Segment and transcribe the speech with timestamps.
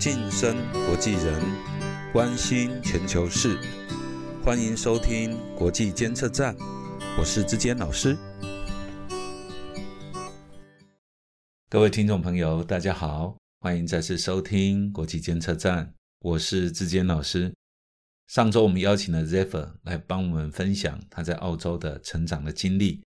[0.00, 0.56] 晋升
[0.86, 1.38] 国际人，
[2.10, 3.60] 关心全球事，
[4.42, 6.56] 欢迎收听国际监测站，
[7.18, 8.16] 我是志坚老师。
[11.68, 17.52] 各位听众朋友，大家好，欢迎再次收听国际监测站，我是志坚老师。
[18.28, 23.02] 上周我们邀请了 Zephyr 来帮我们分享他在澳洲的成长的经历。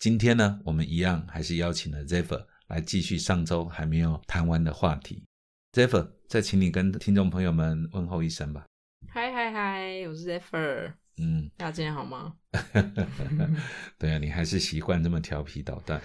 [0.00, 5.22] 今天呢，我们一样还是邀请了 Zephyr 来继续上周还没有谈完的话题。
[5.72, 8.66] Zephyr，再请你跟听众朋友们问候一声吧。
[9.08, 10.92] 嗨嗨嗨，我是 Zephyr。
[11.16, 12.34] 嗯，大家今天好吗？
[13.98, 15.98] 对啊，你还是习惯这么调皮捣蛋。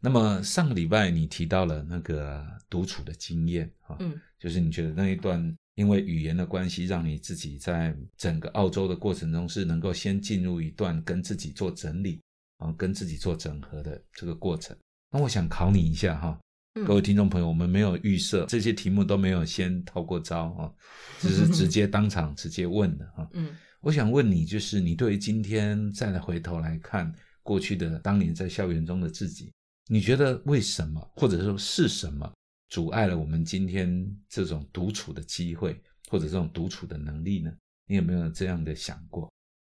[0.00, 12.18] 那么上个礼拜你提到了那个独处的经验哈，嗯，就是你觉得那一段因为语言的关系，让你自己在整个澳洲的过程中是能够先进入一段跟自己做整理
[12.56, 14.74] 啊，跟自己做整合的这个过程。
[15.10, 16.40] 那我想考你一下哈。
[16.86, 20.72] 各位听众朋友，我们没有预设这些题目，都没有先套过招啊，
[21.18, 23.28] 只是直接 当场直接问的哈。
[23.32, 27.12] 嗯，我想问你，就是你对于今天再来回头来看
[27.42, 29.52] 过去的当年在校园中的自己，
[29.88, 32.32] 你觉得为什么，或者说是什么
[32.68, 35.76] 阻碍了我们今天这种独处的机会，
[36.08, 37.52] 或者这种独处的能力呢？
[37.86, 39.28] 你有没有这样的想过？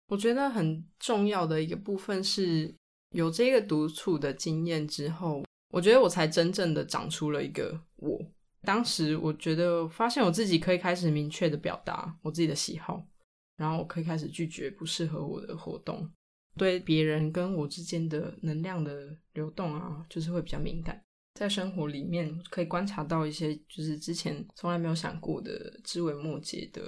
[0.10, 2.72] 我觉得很重要的一个部分是
[3.16, 5.44] 有这个独处的经验之后。
[5.74, 8.22] 我觉得我才真正的长出了一个我。
[8.62, 13.04] 当时我觉得发现我自己可以开始明确的表达我自己的喜好，
[13.58, 16.08] 然后我可以开始拒绝不适合我的活动，
[16.56, 21.02] 对别人跟我之间的能量的流动啊，就是会比较敏感。
[21.34, 26.88] 在生活里面可以观察到一些就是之前从来没有想过的枝微末节的，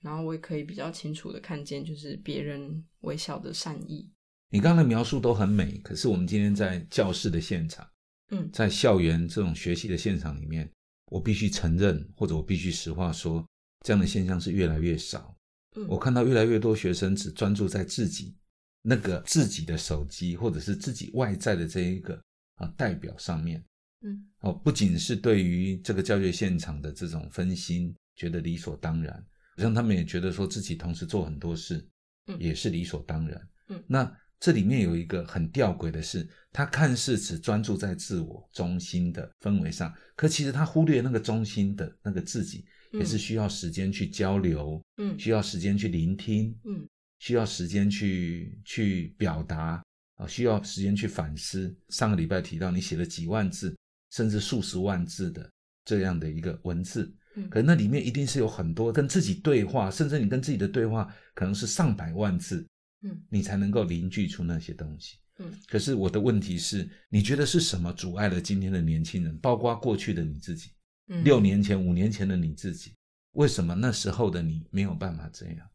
[0.00, 4.10] 然后我也可以比较清楚的看见就是别人微小的善意。
[4.50, 7.86] 你刚才描述都很美，可是我们今天在教室的现场。
[8.30, 10.70] 嗯，在校园这种学习的现场里面，
[11.06, 13.44] 我必须承认，或者我必须实话说，
[13.84, 15.36] 这样的现象是越来越少。
[15.76, 18.36] 嗯，我看到越来越多学生只专注在自己
[18.82, 22.22] 那个自己的手机，或者是自己外在的这一个
[22.56, 23.64] 啊代表上面。
[24.02, 29.12] 嗯，哦，不仅是对于这个教学现场的这种分心，觉得理所当然，
[29.56, 31.84] 好像他们也觉得说自己同时做很多事，
[32.26, 33.48] 嗯，也是理所当然。
[33.68, 34.16] 嗯，那。
[34.40, 49.84] 这里面有一个很吊诡的是，他看似只专注在自我中心的氛围上，可其实他忽略那个中心的那个自己，也是需要时间去交流，嗯，需要时间去聆听，嗯，需要时间去去表达
[50.14, 51.76] 啊，需要时间去反思。
[51.90, 53.76] 上个礼拜提到你写了几万字，
[54.10, 55.48] 甚至数十万字的
[55.84, 62.66] 这样的一个文字，嗯，可那里面一定是有很多跟自己对话，甚至你跟自己的对话可能是上百万字。
[63.02, 65.16] 嗯，你才能够凝聚出那些东西。
[65.38, 70.70] 嗯，可是我的问题是，你觉得是什么阻碍了今天的年轻人，包括过去的你自己，
[71.08, 72.92] 嗯六年前、五年前的你自己，
[73.32, 75.66] 为什么那时候的你没有办法这样？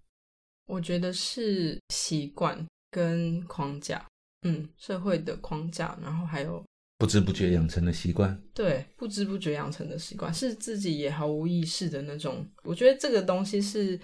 [0.68, 4.06] 我觉得是习惯跟框架，
[4.44, 6.64] 嗯，社会的框架，然后还有
[7.00, 8.40] 不知不觉养成的习惯。
[8.54, 12.48] 对，不知不觉养成的习惯，是自己也毫无意识的那种。
[12.62, 14.00] 我觉得这个东西是。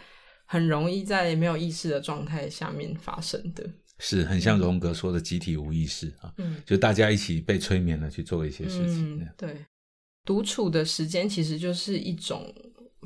[0.51, 3.66] 很容易在没有意识的状态下面发生的，
[4.00, 9.25] 是很像荣格说的集体无意识啊，嗯，就大家一起被催眠了去做一些事情。
[9.38, 9.66] 对，
[10.25, 12.53] 独处的时间其实就是一种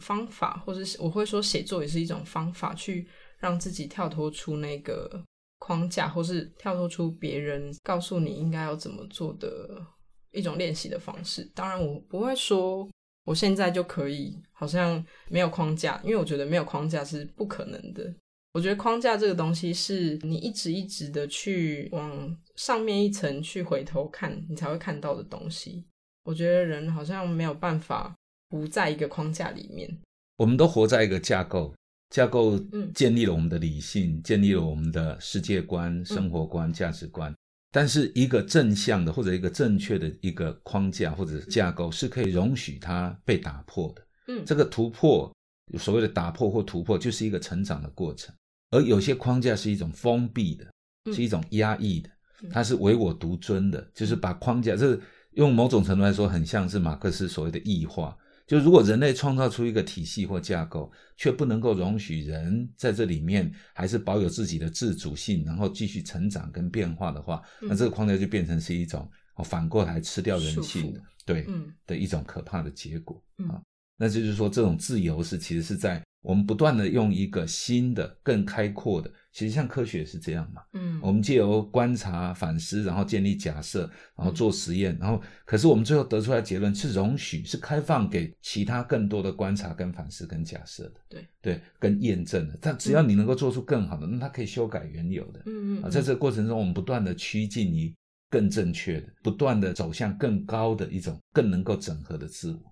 [0.01, 3.07] 方法，或者是我会说写作也是一种方法，去
[3.37, 5.23] 让自己跳脱出那个
[5.59, 9.85] 框架，或是跳脱出别人告诉你应该要怎么做的
[10.31, 11.47] 一种练习的方式。
[11.53, 12.89] 当然，我不会说。
[13.25, 18.13] 我现在就可以，好像没有框架，因为我觉得没有框架是不可能的。
[18.53, 25.83] 我觉得框架这个东西是你一直一直的去往上面一层去回头看，你才会看到的东西。
[26.23, 28.15] 我觉得人好像没有办法
[28.47, 29.99] 不在一个框架里面。
[30.37, 31.75] 我们都活在一个架构，
[32.09, 32.57] 架构
[32.93, 37.35] 建立了我们的理性，建立了我们的世界观、生活观、价值观。
[37.75, 44.01] 但是一个正向的或者一个正确的一个框架或者架构是可以容许它被打破的。
[44.29, 45.29] 嗯，这个突破，
[45.77, 48.33] 所谓的打破或突破，就是一个成长的过程。
[48.71, 50.65] 而有些框架是一种封闭的，
[51.13, 52.09] 是一种压抑的，
[52.49, 54.97] 它是唯我独尊的，就是把框架，这
[55.33, 58.17] 用某种程度来说，很像是马克思所谓的异化。
[58.47, 71.47] 就如果人类创造出一个体系或架构，却不能够容许人在这里面还是保有自己的自主性，然后继续成长跟变化的话，那这个框架就变成是一种哦反过来吃掉人性的，对，
[71.87, 73.61] 的一种可怕的结果啊。
[73.97, 83.81] 那就是说，这种自由是其实是在我们不断的用一个新的、更开阔的其实像科学是这样嘛，嗯，我们借由观察、反思，然后建立假设，
[84.15, 91.27] 然后做实验，然后可是我们最后得出来结论是容许、是开放给其他更多的观察、跟反思、跟假设的，对。
[91.41, 92.57] 对，跟验证的。
[92.61, 95.41] 但只要你能够做出更好的，那它可以修改原有的。
[95.47, 97.93] 嗯嗯啊，在这个过程中，我们不断的趋近于
[98.29, 102.71] 更正确的，不断的走向更高的一种更能够整合的自我。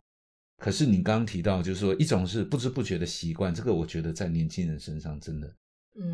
[0.59, 5.53] 可是你刚刚提到，就是说一种是不知不觉的习惯，这个我觉得在年轻人身上真的嗯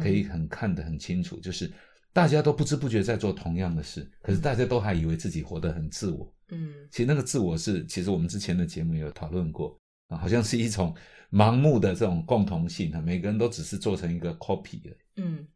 [0.02, 1.72] 可以很看得很清楚，就是
[2.12, 6.34] 大家都不知不觉在做同样的事，可是大家都还以为自己活得很自我。
[6.52, 10.96] 嗯其实那个自我是，其实我们之前的节目有讨论过啊，好像是一种
[11.32, 14.98] 盲目的这种共同性啊，每个人都只是做成一个 copy 而已。
[15.18, 15.48] 嗯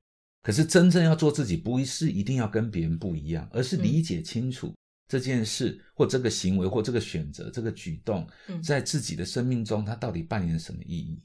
[0.41, 4.73] 可是真正要做自己，不是一定要跟别人不一样，而是理解清楚
[5.07, 11.21] 这件事或这个行为或这个选择、这个举动，嗯在自己的生命中它到底扮演什么意义？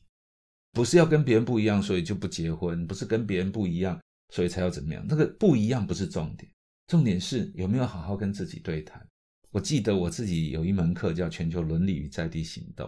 [0.73, 4.01] 不是要跟别人不一样，所以就不结婚；不是跟别人不一样，
[4.31, 5.05] 所以才要怎么样？
[5.09, 6.51] 那个不一样不是重点，
[6.87, 9.05] 重点是有没有好好跟自己对谈。
[9.51, 12.87] 我记得我自己有一门课叫《全球伦理与在地行动》，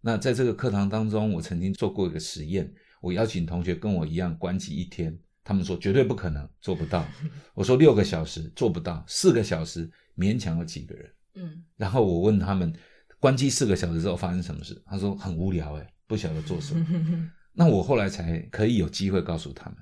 [0.00, 7.06] 那在这个课堂当中，我曾经做过一个实验，我邀请同学跟我一样关机一天，他们说绝对不可能，做不到。
[7.54, 11.10] 我说六个小时做不到，四个小时勉强有几个人？
[11.34, 12.74] 嗯然后我问他们，
[13.20, 14.82] 关机四个小时之后发生什么事？
[14.86, 16.84] 他说很无聊，哎，不晓得做什么。
[16.90, 19.76] 嗯那我后来才可以有机会告诉他们，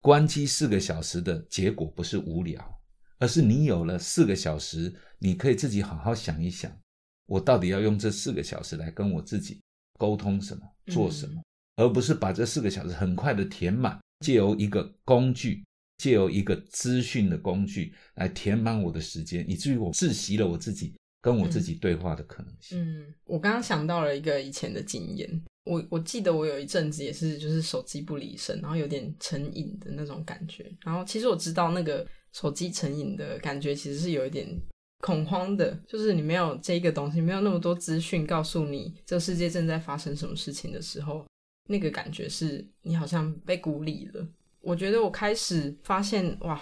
[0.00, 2.80] 关机四个小时的结果不是无聊，
[3.18, 6.70] 而是你有了四个小时，你可以自己好好想一想，
[7.26, 9.60] 我到底要用这四个小时来跟我自己
[9.98, 11.42] 沟通什么，做什么，
[11.76, 15.64] 而不是把这四个小时很快的填满，借由一个工具，
[15.96, 22.78] 借由一个资讯的工具来填满我的时间，以至于我窒息了我自己跟我自己对话的可能性。
[22.78, 30.70] 嗯，我刚刚想到了一个以前的经验，我我记得我有一阵子也是，就是手机不离身，然后有点成瘾的那种感觉。
[30.84, 34.48] 然后其实我知道那个手机成瘾的感觉其实是有一点
[34.98, 41.24] 恐慌的，就是你没有这个东西，没有那么多资讯告诉你这世界正在发生什么事情的时候，
[41.68, 44.26] 那个感觉是你好像被孤立了。
[44.60, 46.60] 我觉得我开始发现，哇，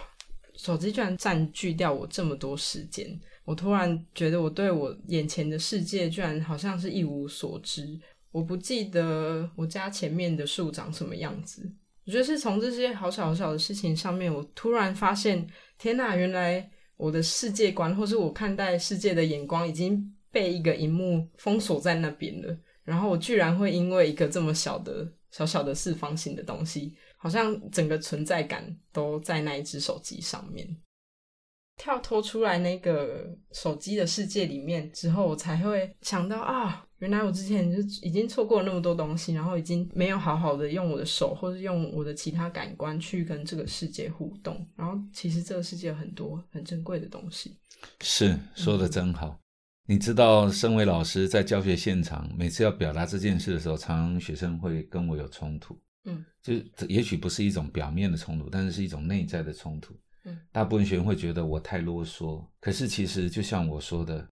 [0.54, 3.18] 手机居然占据掉我这么多时间。
[3.44, 7.98] 我突然觉得我对我眼前的世界居然好像是一无所知。
[8.30, 11.68] 我不记得我家前面的树长什么样子。
[12.06, 15.46] 我觉得是从这些好小好小的事情上面，我突然发现，
[15.78, 22.56] 天呐，原来我的世界观或是我看待世界的眼光已经被一个荧幕封锁在那边了。
[22.84, 30.66] 然后我居然会因为一个这么小的小小的四方形的东西，好像整个存在感都在那一只手机上面。
[31.80, 44.62] 跳脱出来那个手机的世界里面之后，我才会想到啊，原来我之前就已经错过了那么多东西，然后已经没有好好的用我的手或者用我的其他感官去跟这个世界互动。
[44.76, 47.56] 然后其实这个世界有很多很珍贵的东西。
[48.02, 49.40] 是说的真好。
[49.86, 55.80] 你知道，身为老师在教学现场，每次要表达这件事的时候，常常学生会跟我有冲突。
[56.04, 59.94] 嗯，就是也许不是一种表面的冲突，但是是一种内在的冲突。
[60.24, 64.28] 嗯，大部分学员会觉得我太啰嗦，可是其实就像我说的，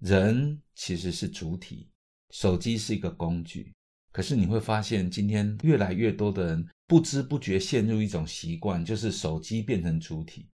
[0.00, 1.90] 人其实是主体，
[2.30, 3.72] 手机是一个工具。
[4.12, 10.48] 可是你会发现，今天越来越多的人不知不觉陷入一种习惯，就是手机变成主体，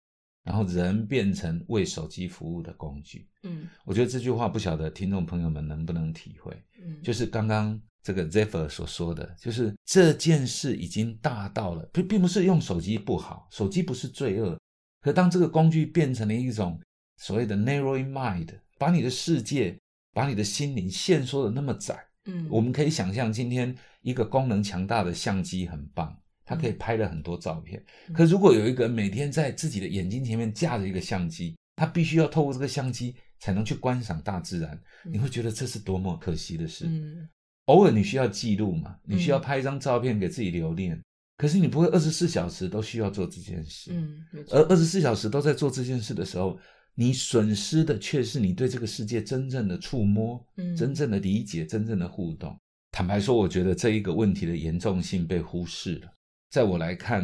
[0.45, 3.27] 然后人变成为手机服务的工具。
[3.45, 6.53] 嗯我觉得这句话不晓得听众朋友们能不能体会，
[6.83, 14.59] 嗯，就是刚刚这个 Zephyr 所说的，就是这件事已经大到了，并并不是用手机不好，手机不是罪恶，
[15.07, 16.81] 可当这个工具变成了一种
[17.19, 19.79] 所谓的 narrowing mind，把你的世界、
[20.13, 22.45] 把你的心灵限缩的那么窄，嗯。
[22.51, 23.73] 我们可以想象，今天
[24.03, 26.13] 一个功能强大的相机很棒，
[26.45, 27.81] 它可以拍了很多照片。
[28.09, 28.15] 嗯。
[28.15, 35.13] 可如果有一个人每天在自己的眼睛前面架着一个相机，他必须要透过这个相机才能去观赏大自然，嗯。
[35.13, 36.85] 你会觉得这是多么可惜的事。
[36.89, 37.29] 嗯。
[37.67, 39.41] 偶尔你需要记录嘛，你需要嗯。
[39.41, 41.01] 拍一张照片给自己留念，
[41.37, 43.91] 可是你不会二十四小时都需要做这件事。
[43.93, 46.59] 嗯，而二十四小时都在做这件事的时候，
[46.95, 52.59] 你损失的却是你对这个世界真正的触摸、嗯真正的理解、真正的互动。
[52.91, 56.09] 坦白说，我觉得这一个问题的严重性被忽视了。
[56.51, 57.23] 在我来看，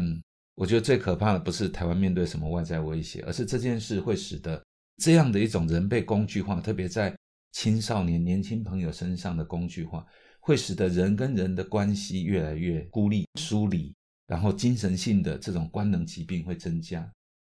[0.54, 4.62] 我觉得最可怕的不是台湾面对什么外在威胁，而是这件事会使得
[4.98, 7.16] 这样的一种人被工具化，特别在
[7.52, 10.04] 青少年、年轻朋友身上的工具化，
[10.40, 13.94] 会使得人跟人的关系越来越孤立、疏离，
[14.32, 17.06] 然后精神性的这种官能疾病会增加。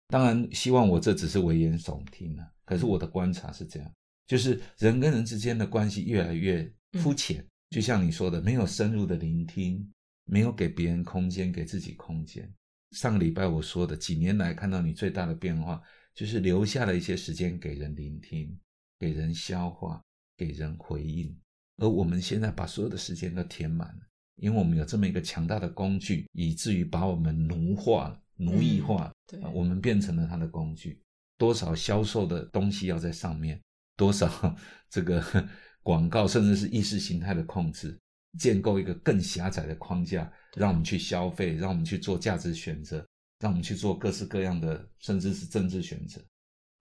[0.09, 2.50] 当然，希望我这只是危言耸听啊。
[2.64, 3.88] 可是我的观察是这样，
[4.26, 9.88] 就是人跟人之间的关系越来越肤浅，就像你说的，没有深入的聆听，
[10.25, 12.52] 没有给别人空间，给自己空间。
[12.90, 15.81] 上个礼拜我说的，几年来看到你最大的变化，
[16.12, 18.59] 就是留下了一些时间给人聆听、
[18.99, 20.02] 给人消化、
[20.37, 21.38] 给人回应。
[21.76, 29.12] 而我们现在把所有的时间都填满了，因为我们有这么一个强大的工具，以至于把我们奴化、奴役化。
[29.26, 31.00] 对，我们变成了它的工具。
[31.38, 33.61] 多少销售的东西要在上面，
[33.97, 34.57] 多少
[34.91, 35.23] 这个
[35.83, 37.99] 广告，甚至是意识形态的控制。
[38.37, 43.07] 建构一个更狭窄的框架，让我们去消费，让我们去做价值选择，
[43.38, 46.21] 让我们去做各式各样的，甚至是政治选择。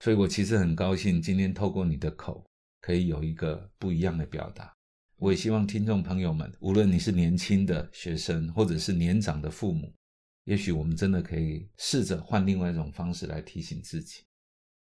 [0.00, 2.44] 所以我其实很高兴，今天透过你的口，
[2.80, 4.73] 可以有一个不一样的表达。
[5.16, 9.92] 我也希望听众朋友们，无论你是年轻的学生，或者是年长的父母，
[10.44, 14.22] 也许我们真的可以试着换另外一种方式来提醒自己，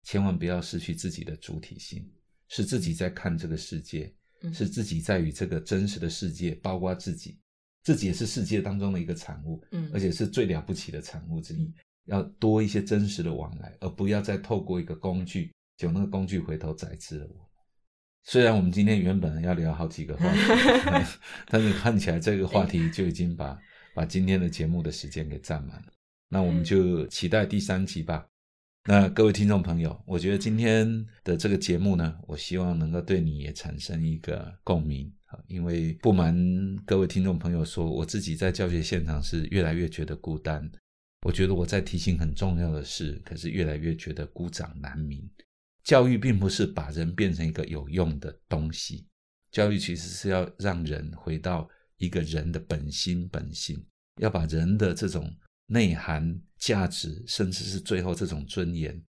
[0.03, 2.09] 千万不要失去自己的主体性，
[2.49, 4.13] 是自己在看这个世界。
[4.51, 7.39] 是自己在与这个真实的世界，包括自己，
[7.81, 11.73] 自己也是世界当中的一个产物，嗯，而且是最了不起的产物之一。
[12.07, 17.49] 要多一些真实的往来，而不要再透过一个工具，就那个工具回头宰制了我。
[18.23, 20.39] 虽然我们今天原本要聊好几个话题，
[21.47, 23.59] 但是看起来这个话题就已经把
[23.93, 25.87] 把今天的节目的时间给占满了。
[26.29, 28.25] 那我们就期待第三集吧。
[28.85, 36.35] 那各位听众朋友，我觉得今天的这个节目呢，我希望能够对你也产生一个共鸣啊，因为不瞒
[36.85, 40.69] 各位听众朋友说，我自己在教学现场是越来越觉得孤单。
[41.25, 45.29] 我觉得我在提醒很重要的事，可是越来越觉得孤掌难鸣。
[45.83, 49.07] 教育并不是把人变成一个有用的东西，
[49.51, 53.85] 教育其实是要让人回到一个人的本心本性，
[54.21, 55.33] 要把人的这种。
[55.67, 59.01] 内涵、价值，甚至是最后这种尊严，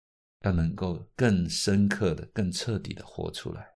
[0.45, 3.67] 要能够更深刻的、更彻底的活出来。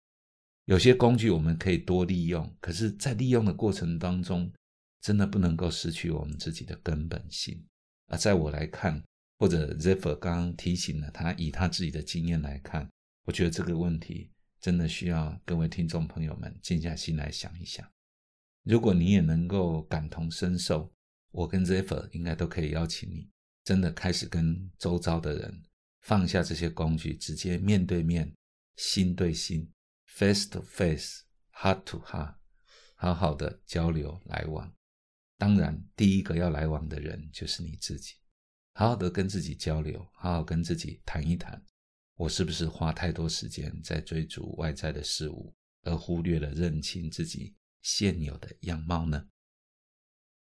[0.66, 4.52] 有些工具我们可以多利用，可是，在利用的过程当中，
[5.00, 7.64] 真的不能够失去我们自己的根本性。
[8.08, 9.02] 而在我来看，
[9.38, 12.88] 或者 Zephyr 刚刚提醒了他，以他自己的经验来看，
[13.24, 17.88] 我觉得这个问题真的需要各位听众朋友们静下心来想一想。
[18.64, 20.92] 如果你也能够感同身受。
[21.32, 23.28] 我跟 Zephyr 应该都可以邀请你，
[23.62, 25.62] 真的开始跟周遭的人
[26.00, 28.32] 放下这些工具，直接面对面、
[28.76, 29.70] 心对心、
[30.06, 32.36] face to face、heart to heart，
[32.94, 34.72] 好好的交流来往。
[35.36, 38.14] 当然，第一个要来往的人就是你自己，
[38.78, 41.64] 好好的跟自己交流，好好跟自己谈一谈，
[42.14, 45.54] 我是不是花太多时间在追逐外在的事物，
[45.84, 49.28] 而忽略了认清自己现有的样貌呢？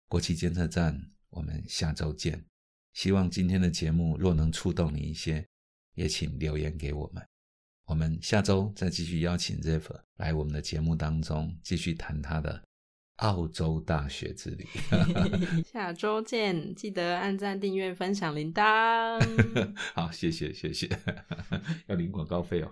[0.09, 2.45] 国际监测站，我们下周见。
[2.91, 5.47] 希望今天的节目若能触动你一些，
[5.93, 7.25] 也请留言给我们。
[7.85, 12.61] 我们下周再继续邀请 Zef 来我们的节目当中，继续谈他的
[13.17, 14.67] 澳洲大学之旅。
[15.71, 19.19] 下周见，记得按赞、订阅、分享铃铛。
[19.95, 20.89] 好，谢谢，谢谢，
[21.87, 22.69] 要领广告费哦。